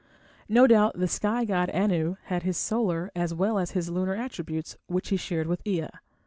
[0.49, 4.75] No doubt the sky god Anu had his solar as well as his lunar attributes,
[4.87, 5.89] which he shared with Ea.